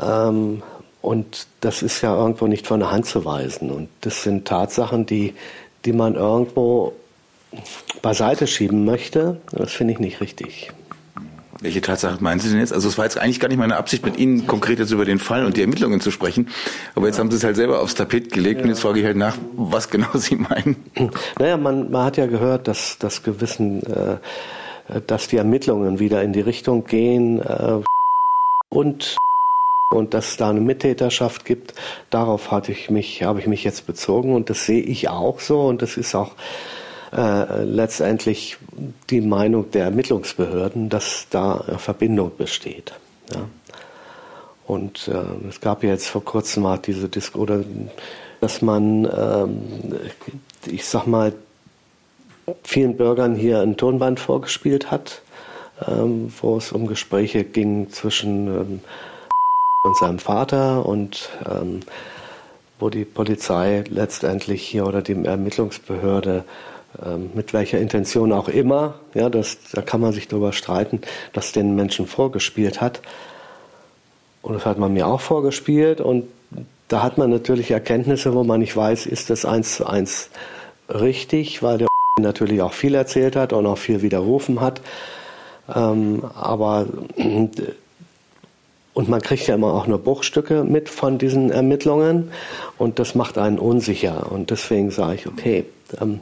[0.00, 0.62] Ähm,
[1.02, 3.70] und das ist ja irgendwo nicht von der Hand zu weisen.
[3.70, 5.34] Und das sind Tatsachen, die,
[5.84, 6.92] die man irgendwo
[8.00, 9.40] beiseite schieben möchte.
[9.52, 10.72] Das finde ich nicht richtig.
[11.64, 12.74] Welche Tatsache meinen Sie denn jetzt?
[12.74, 15.18] Also es war jetzt eigentlich gar nicht meine Absicht, mit Ihnen konkret jetzt über den
[15.18, 16.48] Fall und die Ermittlungen zu sprechen.
[16.94, 18.64] Aber jetzt haben Sie es halt selber aufs Tapet gelegt ja.
[18.64, 20.76] und jetzt frage ich halt nach, was genau Sie meinen.
[21.38, 24.18] Naja, man, man hat ja gehört, dass das Gewissen, äh,
[25.06, 27.80] dass die Ermittlungen wieder in die Richtung gehen äh,
[28.68, 29.16] und
[29.90, 31.72] und dass es da eine Mittäterschaft gibt,
[32.10, 35.62] darauf hatte ich mich, habe ich mich jetzt bezogen und das sehe ich auch so
[35.62, 36.32] und das ist auch
[37.14, 38.56] äh, letztendlich
[39.10, 42.92] die Meinung der Ermittlungsbehörden, dass da Verbindung besteht.
[43.32, 43.46] Ja.
[44.66, 47.64] Und äh, es gab ja jetzt vor kurzem mal diese Diskussion, oder
[48.40, 49.62] dass man, ähm,
[50.66, 51.34] ich sag mal,
[52.62, 55.22] vielen Bürgern hier ein Tonband vorgespielt hat,
[55.86, 58.80] ähm, wo es um Gespräche ging zwischen ähm,
[59.84, 61.80] und seinem Vater und ähm,
[62.78, 66.44] wo die Polizei letztendlich hier oder die Ermittlungsbehörde
[67.34, 71.00] mit welcher Intention auch immer, ja, das, da kann man sich darüber streiten,
[71.32, 73.00] dass den Menschen vorgespielt hat.
[74.42, 76.24] Und das hat man mir auch vorgespielt und
[76.88, 80.30] da hat man natürlich Erkenntnisse, wo man nicht weiß, ist das eins zu eins
[80.88, 81.88] richtig, weil der
[82.20, 84.80] natürlich auch viel erzählt hat und auch viel widerrufen hat.
[85.74, 86.86] Ähm, aber
[88.94, 92.30] und man kriegt ja immer auch nur Bruchstücke mit von diesen Ermittlungen
[92.78, 94.30] und das macht einen unsicher.
[94.30, 95.64] Und deswegen sage ich, okay,
[96.00, 96.20] ähm,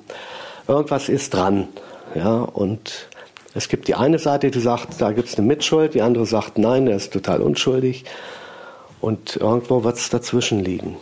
[0.68, 1.68] irgendwas ist dran.
[2.14, 3.08] Ja, und
[3.54, 6.58] es gibt die eine Seite, die sagt, da gibt es eine Mitschuld, die andere sagt,
[6.58, 8.04] nein, er ist total unschuldig.
[9.00, 10.96] Und irgendwo wird es dazwischen liegen.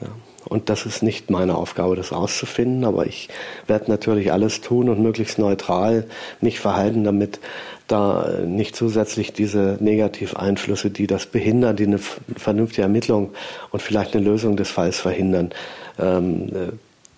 [0.00, 0.08] Ja.
[0.48, 3.28] Und das ist nicht meine Aufgabe, das rauszufinden, aber ich
[3.66, 6.06] werde natürlich alles tun und möglichst neutral
[6.40, 7.40] mich verhalten, damit
[7.86, 13.30] da nicht zusätzlich diese Negativeinflüsse, die das behindern, die eine vernünftige Ermittlung
[13.70, 15.50] und vielleicht eine Lösung des Falls verhindern,
[15.98, 16.72] ähm, äh,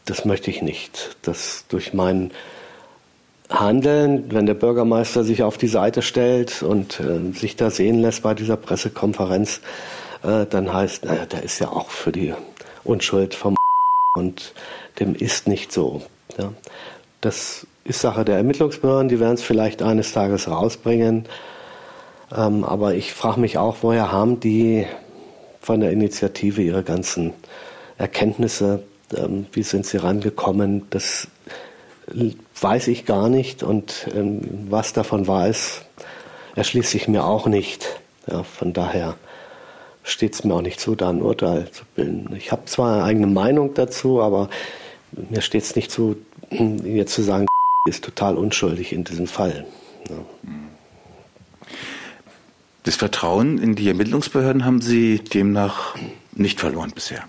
[0.05, 1.17] das möchte ich nicht.
[1.23, 2.31] Dass durch mein
[3.49, 8.23] Handeln, wenn der Bürgermeister sich auf die Seite stellt und äh, sich da sehen lässt
[8.23, 9.61] bei dieser Pressekonferenz,
[10.23, 12.35] äh, dann heißt, naja, der ist ja auch für die
[12.85, 13.57] Unschuld vom
[14.17, 14.55] und
[15.01, 16.03] dem ist nicht so.
[16.39, 16.53] Ja.
[17.21, 21.27] Das ist Sache der Ermittlungsbehörden, die werden es vielleicht eines Tages rausbringen.
[22.35, 24.87] Ähm, aber ich frage mich auch, woher haben die
[25.61, 27.33] von der Initiative ihre ganzen
[27.99, 28.83] Erkenntnisse
[29.17, 30.87] ähm, wie sind sie rangekommen?
[30.91, 31.29] Das
[32.61, 35.83] weiß ich gar nicht und ähm, was davon weiß,
[36.57, 38.01] erschließt sich mir auch nicht.
[38.27, 39.17] Ja, von daher
[40.05, 42.35] steht es mir auch nicht zu, da ein Urteil zu bilden.
[42.37, 44.49] Ich habe zwar eine eigene Meinung dazu, aber
[45.31, 46.17] mir steht es nicht zu,
[46.51, 47.47] jetzt zu sagen,
[47.89, 49.67] ist total unschuldig in diesem Fall.
[50.09, 50.17] Ja.
[52.85, 55.97] Das Vertrauen in die Ermittlungsbehörden haben Sie demnach
[56.33, 57.25] nicht verloren bisher.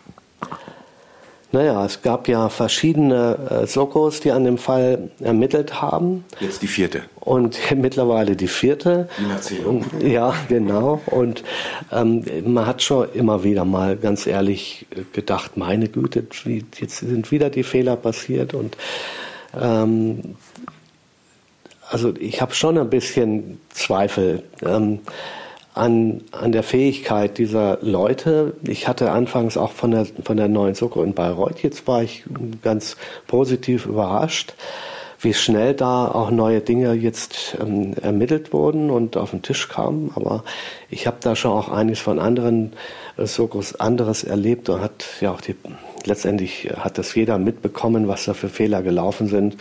[1.54, 6.26] Naja, es gab ja verschiedene äh, Sokos, die an dem Fall ermittelt haben.
[6.40, 7.04] Jetzt die vierte.
[7.20, 9.08] Und mittlerweile die vierte.
[9.20, 9.86] Die Erzählung.
[10.02, 11.00] Ja, genau.
[11.06, 11.44] Und
[11.92, 16.26] ähm, man hat schon immer wieder mal ganz ehrlich gedacht, meine Güte,
[16.80, 18.56] jetzt sind wieder die Fehler passiert.
[18.56, 18.76] Und
[19.56, 20.36] ähm,
[21.88, 24.42] also ich habe schon ein bisschen Zweifel.
[24.66, 25.02] Ähm,
[25.74, 28.54] an, an der Fähigkeit dieser Leute.
[28.66, 32.24] Ich hatte anfangs auch von der, von der neuen Soko in Bayreuth, jetzt war ich
[32.62, 32.96] ganz
[33.28, 34.54] positiv überrascht,
[35.20, 40.12] wie schnell da auch neue Dinge jetzt ähm, ermittelt wurden und auf den Tisch kamen.
[40.16, 40.44] Aber
[40.90, 42.74] ich habe da schon auch einiges von anderen
[43.18, 45.56] äh, Sokos anderes erlebt und hat ja auch die
[46.06, 49.56] letztendlich hat das jeder mitbekommen, was da für Fehler gelaufen sind.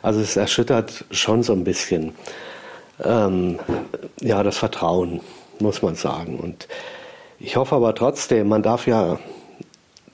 [0.00, 2.12] Also es erschüttert schon so ein bisschen
[3.02, 3.58] ähm,
[4.20, 5.20] ja das Vertrauen
[5.60, 6.38] muss man sagen.
[6.38, 6.68] Und
[7.38, 9.18] ich hoffe aber trotzdem, man darf ja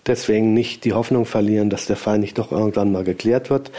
[0.07, 3.71] deswegen nicht die Hoffnung verlieren, dass der Fall nicht doch irgendwann mal geklärt wird.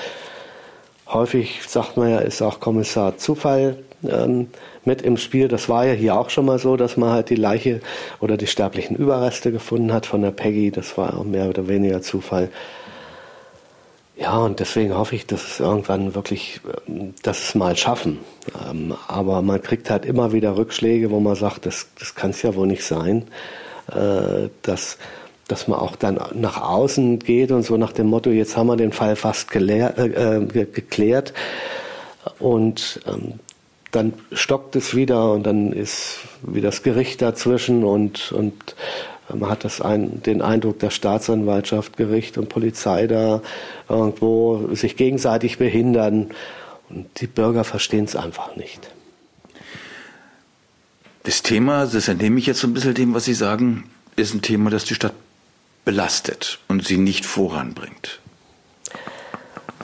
[1.08, 4.48] Häufig sagt man ja, ist auch Kommissar Zufall ähm,
[4.86, 5.48] mit im Spiel.
[5.48, 7.82] Das war ja hier auch schon mal so, dass man halt die Leiche
[8.20, 10.72] oder die sterblichen Überreste gefunden hat von der Peggy.
[10.72, 12.50] Das war auch mehr oder weniger Zufall.
[14.18, 16.62] Ja, und deswegen hoffe ich, dass es irgendwann wirklich,
[17.22, 18.20] dass es mal schaffen.
[18.70, 22.42] Ähm, aber man kriegt halt immer wieder Rückschläge, wo man sagt, das, das kann es
[22.42, 23.28] ja wohl nicht sein,
[23.92, 24.98] äh, dass,
[25.50, 28.78] dass man auch dann nach außen geht und so nach dem Motto, jetzt haben wir
[28.78, 31.34] den Fall fast gelehr, äh, äh geklärt
[32.40, 33.40] und ähm,
[33.92, 38.76] dann stockt es wieder und dann ist wie das Gericht dazwischen und, und
[39.34, 43.42] Man hat das ein, den Eindruck, dass Staatsanwaltschaft, Gericht und Polizei da
[43.90, 46.32] irgendwo sich gegenseitig behindern.
[46.90, 48.92] Und die Bürger verstehen es einfach nicht.
[51.24, 54.44] Das Thema, das entnehme ich jetzt so ein bisschen dem, was Sie sagen, ist ein
[54.44, 55.14] Thema, das die Stadt
[55.86, 58.20] belastet und sie nicht voranbringt.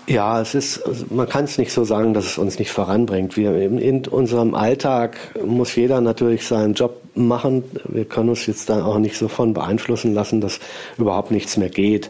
[0.08, 3.38] Ja, es ist, also man kann es nicht so sagen, dass es uns nicht voranbringt.
[3.38, 7.64] Wir in, unserem Alltag muss jeder natürlich seinen Job machen.
[7.88, 10.60] Wir können uns jetzt da auch nicht so von beeinflussen lassen, dass
[10.98, 12.10] überhaupt nichts mehr geht.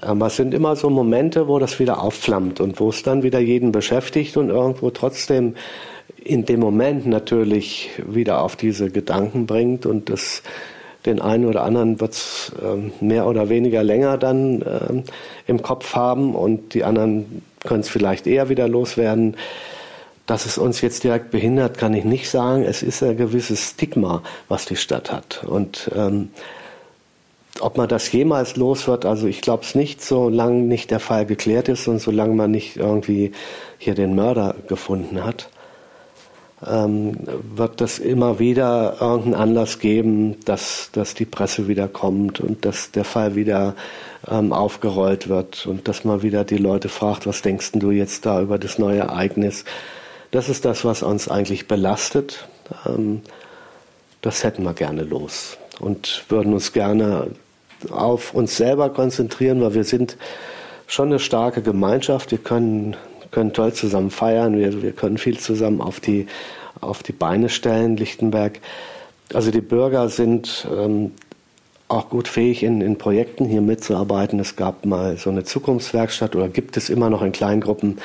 [0.00, 3.40] Aber es sind immer so Momente, wo das wieder aufflammt und wo es dann wieder
[3.40, 5.54] jeden beschäftigt und irgendwo trotzdem
[6.22, 10.42] in dem Moment natürlich wieder auf diese Gedanken bringt und das
[11.08, 15.04] den einen oder anderen wird es ähm, mehr oder weniger länger dann ähm,
[15.46, 19.36] im Kopf haben und die anderen können es vielleicht eher wieder loswerden.
[20.26, 22.62] Dass es uns jetzt direkt behindert, kann ich nicht sagen.
[22.62, 25.42] Es ist ein gewisses Stigma, was die Stadt hat.
[25.44, 26.28] Und ähm,
[27.60, 31.24] ob man das jemals los wird, also ich glaube es nicht, solange nicht der Fall
[31.24, 33.32] geklärt ist und solange man nicht irgendwie
[33.78, 35.48] hier den Mörder gefunden hat
[36.66, 37.16] ähm,
[37.54, 42.90] wird es immer wieder irgendeinen Anlass geben, dass, dass die Presse wieder kommt und dass
[42.90, 43.74] der Fall wieder
[44.28, 48.40] ähm, aufgerollt wird und dass man wieder die Leute fragt, was denkst du jetzt da
[48.40, 49.64] über das neue Ereignis?
[50.30, 52.48] Das ist das, was uns eigentlich belastet.
[52.86, 53.22] Ähm,
[54.20, 57.28] das hätten wir gerne los und würden uns gerne
[57.90, 60.16] auf uns selber konzentrieren, weil wir sind
[60.88, 62.32] schon eine starke Gemeinschaft.
[62.32, 62.96] Wir können
[63.30, 66.26] können toll zusammen feiern, wir, wir können viel zusammen auf die,
[66.80, 68.60] auf die Beine stellen, Lichtenberg.
[69.32, 71.12] Also die Bürger sind ähm,
[71.88, 74.38] auch gut fähig, in, in Projekten hier mitzuarbeiten.
[74.40, 77.98] Es gab mal so eine Zukunftswerkstatt oder gibt es immer noch in Kleingruppen,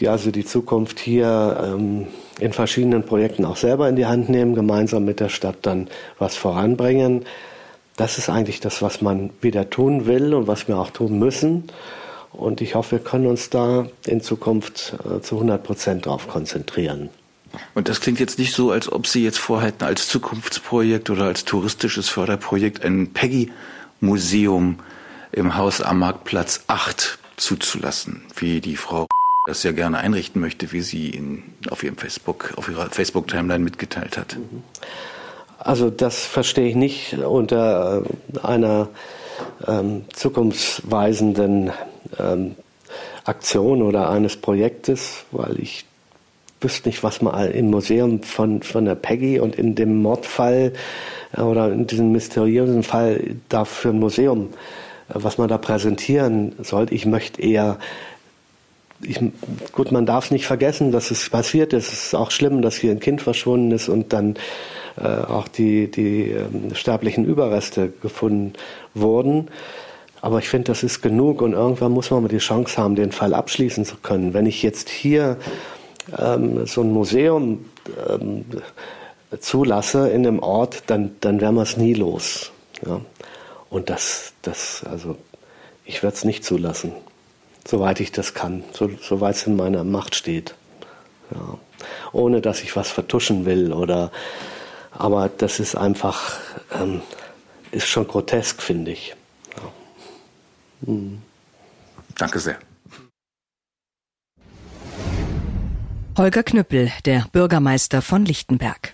[0.00, 2.06] die also die Zukunft hier ähm,
[2.40, 6.34] in verschiedenen Projekten auch selber in die Hand nehmen, gemeinsam mit der Stadt dann was
[6.36, 7.24] voranbringen.
[7.96, 11.64] Das ist eigentlich das, was man wieder tun will und was wir auch tun müssen.
[12.36, 17.08] Und ich hoffe, wir können uns da in Zukunft äh, zu 100 Prozent darauf konzentrieren.
[17.74, 21.44] Und das klingt jetzt nicht so, als ob Sie jetzt vorhätten, als Zukunftsprojekt oder als
[21.44, 24.80] touristisches Förderprojekt ein Peggy-Museum
[25.30, 29.06] im Haus am Marktplatz 8 zuzulassen, wie die Frau
[29.46, 34.16] das ja gerne einrichten möchte, wie sie in, auf ihrem Facebook, auf ihrer Facebook-Timeline mitgeteilt
[34.16, 34.38] hat.
[35.58, 38.02] Also das verstehe ich nicht unter
[38.34, 38.88] äh, einer
[39.66, 41.72] ähm, zukunftsweisenden
[42.18, 42.54] ähm,
[43.24, 45.84] Aktion oder eines Projektes, weil ich
[46.60, 50.72] wüsste nicht, was man im Museum von, von der Peggy und in dem Mordfall
[51.36, 54.48] äh, oder in diesem mysteriösen Fall da für ein Museum,
[55.08, 56.94] äh, was man da präsentieren sollte.
[56.94, 57.78] Ich möchte eher
[59.02, 59.20] ich,
[59.72, 61.92] gut, man darf nicht vergessen, dass es passiert ist.
[61.92, 64.36] Es ist auch schlimm, dass hier ein Kind verschwunden ist und dann
[65.02, 68.52] auch die, die ähm, sterblichen Überreste gefunden
[68.94, 69.48] wurden.
[70.20, 73.12] Aber ich finde, das ist genug und irgendwann muss man mal die Chance haben, den
[73.12, 74.32] Fall abschließen zu können.
[74.32, 75.36] Wenn ich jetzt hier
[76.18, 77.66] ähm, so ein Museum
[78.08, 78.44] ähm,
[79.40, 82.52] zulasse in einem Ort, dann, dann wären wir es nie los.
[82.86, 83.00] Ja?
[83.68, 85.16] Und das, das, also
[85.84, 86.92] ich werde es nicht zulassen,
[87.66, 90.54] soweit ich das kann, so, soweit es in meiner Macht steht.
[91.32, 91.58] Ja.
[92.12, 94.10] Ohne dass ich was vertuschen will oder
[94.96, 96.38] aber das ist einfach,
[96.72, 97.02] ähm,
[97.70, 99.14] ist schon grotesk, finde ich.
[100.82, 101.22] Mhm.
[102.16, 102.58] Danke sehr.
[106.16, 108.92] Holger Knüppel, der Bürgermeister von Lichtenberg.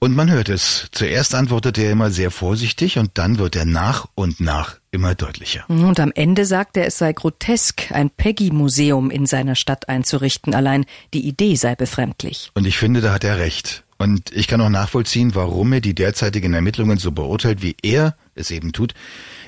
[0.00, 0.88] Und man hört es.
[0.92, 5.64] Zuerst antwortet er immer sehr vorsichtig und dann wird er nach und nach immer deutlicher.
[5.68, 10.54] Und am Ende sagt er, es sei grotesk, ein Peggy-Museum in seiner Stadt einzurichten.
[10.54, 12.50] Allein die Idee sei befremdlich.
[12.54, 13.84] Und ich finde, da hat er recht.
[13.98, 18.52] Und ich kann auch nachvollziehen, warum er die derzeitigen Ermittlungen so beurteilt, wie er es
[18.52, 18.94] eben tut.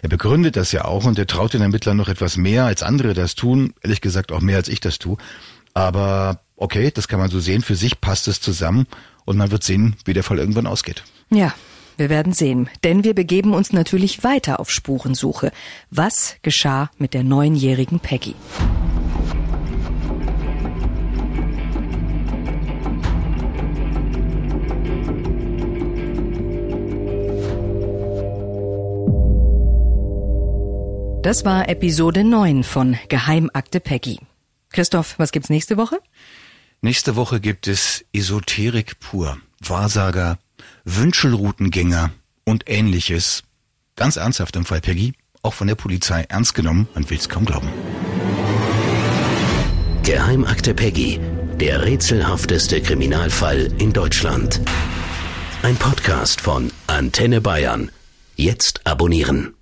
[0.02, 3.14] Er begründet das ja auch und er traut den Ermittlern noch etwas mehr, als andere
[3.14, 3.74] das tun.
[3.82, 5.16] Ehrlich gesagt auch mehr, als ich das tue.
[5.72, 7.62] Aber okay, das kann man so sehen.
[7.62, 8.86] Für sich passt es zusammen
[9.24, 11.04] und man wird sehen, wie der Fall irgendwann ausgeht.
[11.30, 11.54] Ja,
[11.96, 12.68] wir werden sehen.
[12.82, 15.52] Denn wir begeben uns natürlich weiter auf Spurensuche.
[15.90, 18.34] Was geschah mit der neunjährigen Peggy?
[31.22, 34.20] Das war Episode 9 von Geheimakte Peggy.
[34.72, 35.98] Christoph, was gibt's nächste Woche?
[36.80, 40.38] Nächste Woche gibt es Esoterik pur, Wahrsager,
[40.84, 42.10] Wünschelroutengänger
[42.44, 43.42] und ähnliches.
[43.96, 45.12] Ganz ernsthaft im Fall Peggy,
[45.42, 47.68] auch von der Polizei ernst genommen, man will's kaum glauben.
[50.02, 51.20] Geheimakte Peggy,
[51.60, 54.62] der rätselhafteste Kriminalfall in Deutschland.
[55.62, 57.90] Ein Podcast von Antenne Bayern
[58.36, 59.54] Jetzt abonnieren.